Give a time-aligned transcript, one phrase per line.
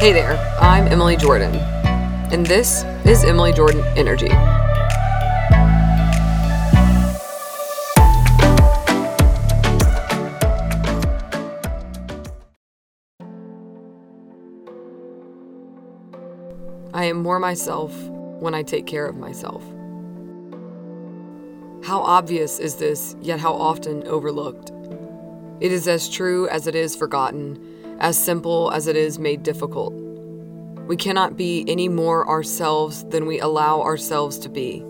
[0.00, 1.54] Hey there, I'm Emily Jordan,
[2.32, 4.30] and this is Emily Jordan Energy.
[16.94, 17.94] I am more myself
[18.40, 19.62] when I take care of myself.
[21.84, 24.72] How obvious is this, yet how often overlooked?
[25.60, 29.92] It is as true as it is forgotten, as simple as it is made difficult.
[30.86, 34.82] We cannot be any more ourselves than we allow ourselves to be.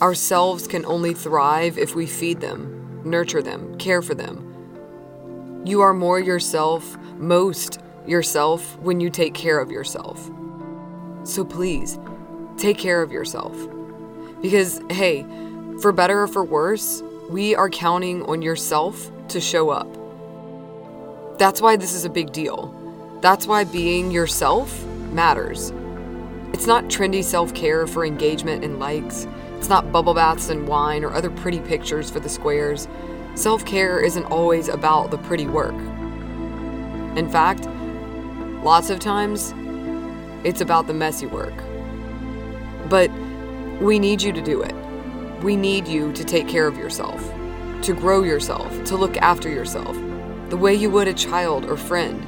[0.00, 5.62] Ourselves can only thrive if we feed them, nurture them, care for them.
[5.66, 10.30] You are more yourself, most yourself, when you take care of yourself.
[11.24, 11.98] So please,
[12.56, 13.56] take care of yourself.
[14.42, 15.24] Because, hey,
[15.80, 20.03] for better or for worse, we are counting on yourself to show up.
[21.38, 22.72] That's why this is a big deal.
[23.20, 25.72] That's why being yourself matters.
[26.52, 29.26] It's not trendy self care for engagement and likes.
[29.56, 32.86] It's not bubble baths and wine or other pretty pictures for the squares.
[33.34, 35.74] Self care isn't always about the pretty work.
[37.16, 37.66] In fact,
[38.62, 39.52] lots of times,
[40.44, 41.54] it's about the messy work.
[42.88, 43.10] But
[43.80, 44.74] we need you to do it.
[45.42, 47.20] We need you to take care of yourself,
[47.82, 49.96] to grow yourself, to look after yourself,
[50.50, 52.24] the way you would a child or friend.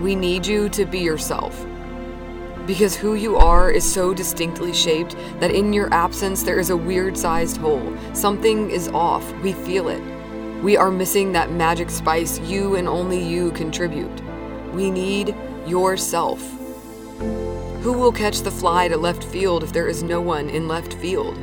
[0.00, 1.66] We need you to be yourself.
[2.66, 6.76] Because who you are is so distinctly shaped that in your absence there is a
[6.76, 7.94] weird sized hole.
[8.14, 9.30] Something is off.
[9.42, 10.02] We feel it.
[10.62, 14.22] We are missing that magic spice you and only you contribute.
[14.72, 15.34] We need
[15.66, 16.40] yourself.
[17.82, 20.94] Who will catch the fly to left field if there is no one in left
[20.94, 21.36] field?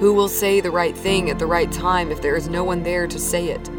[0.00, 2.82] Who will say the right thing at the right time if there is no one
[2.82, 3.70] there to say it?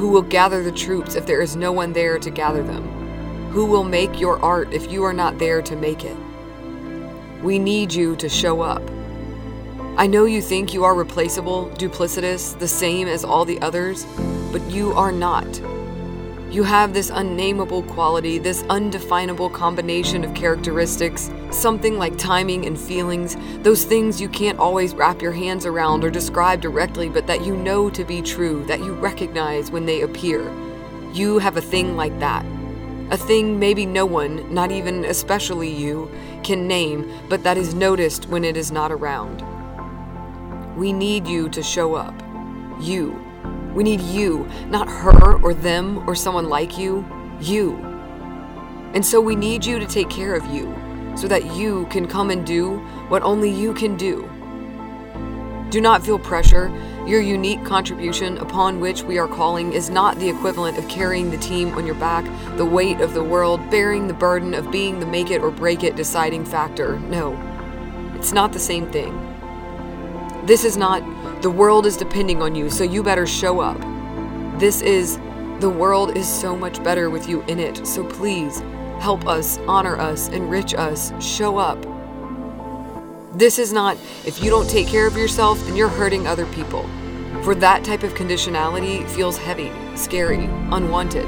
[0.00, 2.88] Who will gather the troops if there is no one there to gather them?
[3.50, 6.16] Who will make your art if you are not there to make it?
[7.42, 8.82] We need you to show up.
[9.98, 14.06] I know you think you are replaceable, duplicitous, the same as all the others,
[14.50, 15.60] but you are not.
[16.50, 23.36] You have this unnameable quality, this undefinable combination of characteristics, something like timing and feelings,
[23.62, 27.54] those things you can't always wrap your hands around or describe directly, but that you
[27.54, 30.52] know to be true, that you recognize when they appear.
[31.12, 32.44] You have a thing like that.
[33.12, 36.10] A thing maybe no one, not even especially you,
[36.42, 39.44] can name, but that is noticed when it is not around.
[40.76, 42.14] We need you to show up.
[42.80, 43.29] You
[43.74, 47.06] we need you, not her or them or someone like you.
[47.40, 47.76] You.
[48.94, 50.74] And so we need you to take care of you
[51.16, 54.28] so that you can come and do what only you can do.
[55.70, 56.68] Do not feel pressure.
[57.06, 61.38] Your unique contribution upon which we are calling is not the equivalent of carrying the
[61.38, 62.24] team on your back,
[62.56, 65.84] the weight of the world, bearing the burden of being the make it or break
[65.84, 66.98] it deciding factor.
[67.00, 67.36] No,
[68.16, 69.16] it's not the same thing.
[70.44, 71.02] This is not
[71.42, 73.80] the world is depending on you, so you better show up.
[74.60, 75.18] This is
[75.58, 78.60] the world is so much better with you in it, so please
[79.00, 81.78] help us, honor us, enrich us, show up.
[83.32, 83.96] This is not
[84.26, 86.82] if you don't take care of yourself, then you're hurting other people.
[87.42, 91.26] For that type of conditionality feels heavy, scary, unwanted.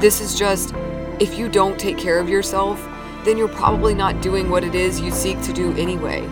[0.00, 0.72] This is just
[1.18, 2.80] if you don't take care of yourself,
[3.24, 6.28] then you're probably not doing what it is you seek to do anyway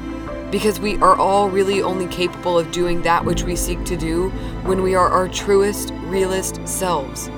[0.52, 4.28] because we are all really only capable of doing that which we seek to do
[4.64, 7.28] when we are our truest, realest selves.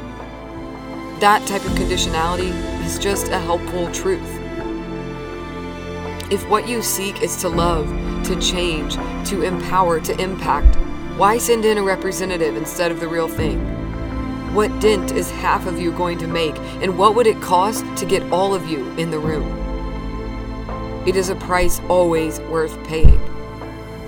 [1.20, 2.50] That type of conditionality
[2.84, 4.28] is just a helpful truth.
[6.32, 7.86] If what you seek is to love,
[8.24, 8.97] to change,
[9.28, 10.74] to empower, to impact,
[11.16, 13.60] why send in a representative instead of the real thing?
[14.54, 18.06] What dent is half of you going to make, and what would it cost to
[18.06, 19.63] get all of you in the room?
[21.06, 23.20] It is a price always worth paying.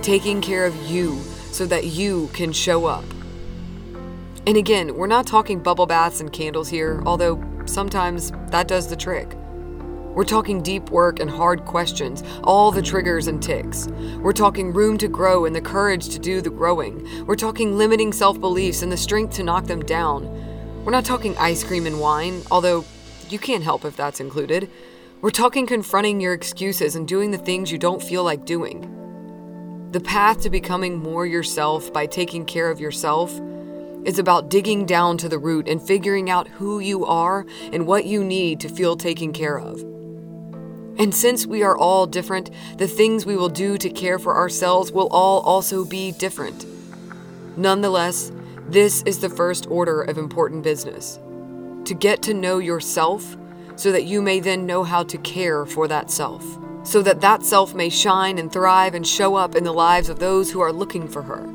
[0.01, 1.19] Taking care of you
[1.51, 3.05] so that you can show up.
[4.47, 8.95] And again, we're not talking bubble baths and candles here, although sometimes that does the
[8.95, 9.35] trick.
[10.15, 13.87] We're talking deep work and hard questions, all the triggers and ticks.
[14.17, 17.27] We're talking room to grow and the courage to do the growing.
[17.27, 20.25] We're talking limiting self beliefs and the strength to knock them down.
[20.83, 22.85] We're not talking ice cream and wine, although
[23.29, 24.71] you can't help if that's included.
[25.19, 29.89] We're talking confronting your excuses and doing the things you don't feel like doing.
[29.91, 33.31] The path to becoming more yourself by taking care of yourself
[34.05, 38.05] is about digging down to the root and figuring out who you are and what
[38.05, 39.81] you need to feel taken care of.
[40.99, 44.91] And since we are all different, the things we will do to care for ourselves
[44.91, 46.63] will all also be different.
[47.57, 48.31] Nonetheless,
[48.69, 51.17] this is the first order of important business.
[51.85, 53.35] To get to know yourself
[53.77, 56.43] so that you may then know how to care for that self,
[56.83, 60.19] so that that self may shine and thrive and show up in the lives of
[60.19, 61.47] those who are looking for her.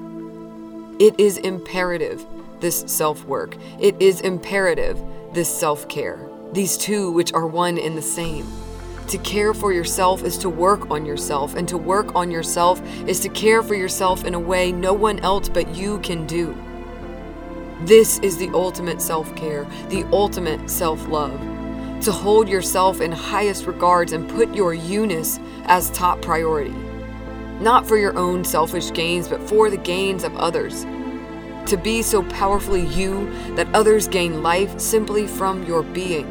[0.98, 2.24] It is imperative,
[2.60, 3.56] this self work.
[3.80, 4.98] It is imperative,
[5.34, 6.28] this self care.
[6.52, 8.46] These two, which are one and the same.
[9.08, 13.18] To care for yourself is to work on yourself, and to work on yourself is
[13.20, 16.56] to care for yourself in a way no one else but you can do.
[17.80, 21.51] This is the ultimate self care, the ultimate self love.
[22.02, 26.74] To hold yourself in highest regards and put your eunice as top priority.
[27.60, 30.84] Not for your own selfish gains, but for the gains of others.
[31.66, 36.26] To be so powerfully you that others gain life simply from your being.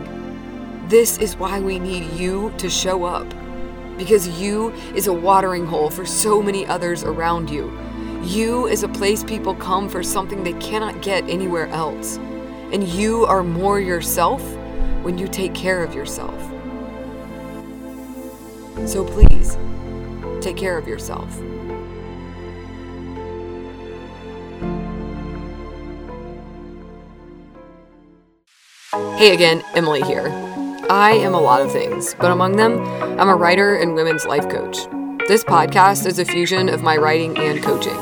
[0.89, 3.33] This is why we need you to show up.
[3.97, 7.71] Because you is a watering hole for so many others around you.
[8.23, 12.17] You is a place people come for something they cannot get anywhere else.
[12.73, 14.41] And you are more yourself
[15.03, 16.39] when you take care of yourself.
[18.87, 19.57] So please,
[20.41, 21.29] take care of yourself.
[29.17, 30.29] Hey again, Emily here.
[30.89, 32.81] I am a lot of things, but among them,
[33.19, 34.77] I'm a writer and women's life coach.
[35.27, 37.95] This podcast is a fusion of my writing and coaching.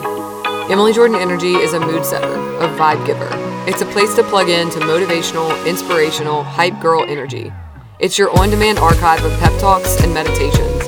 [0.72, 3.49] Emily Jordan Energy is a mood setter, a vibe giver.
[3.68, 7.52] It's a place to plug in to motivational, inspirational, hype girl energy.
[8.00, 10.82] It's your on demand archive of pep talks and meditations.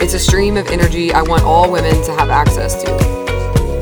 [0.00, 2.98] It's a stream of energy I want all women to have access to.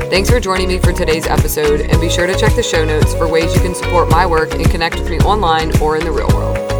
[0.09, 3.15] Thanks for joining me for today's episode, and be sure to check the show notes
[3.15, 6.11] for ways you can support my work and connect with me online or in the
[6.11, 6.72] real world.